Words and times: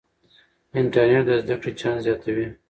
انټرنیټ 0.79 1.23
د 1.27 1.31
زده 1.43 1.55
کړې 1.61 1.71
چانس 1.79 1.99
زیاتوي. 2.05 2.47